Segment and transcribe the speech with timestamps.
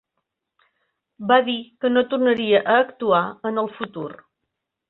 [1.31, 1.55] Va dir
[1.85, 4.09] que no tornaria a actuar en el futur.